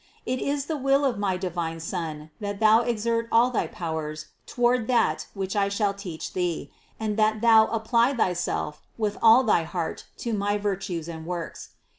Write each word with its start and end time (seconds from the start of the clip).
It 0.25 0.39
is 0.39 0.65
the 0.65 0.77
will 0.77 1.05
of 1.05 1.19
my 1.19 1.37
divine 1.37 1.79
Son, 1.79 2.31
that 2.39 2.59
thou 2.59 2.79
exert 2.81 3.27
all 3.31 3.51
thy 3.51 3.67
powers 3.67 4.29
toward 4.47 4.87
that 4.87 5.27
which 5.35 5.55
I 5.55 5.69
shall 5.69 5.93
teach 5.93 6.33
thee, 6.33 6.71
and 6.99 7.17
that 7.17 7.41
thou 7.41 7.67
apply 7.67 8.13
thy 8.13 8.33
self 8.33 8.81
with 8.97 9.15
all 9.21 9.43
thy 9.43 9.61
heart 9.61 10.07
to 10.25 10.33
my 10.33 10.57
virtues 10.57 11.07
and 11.07 11.23
works. 11.27 11.73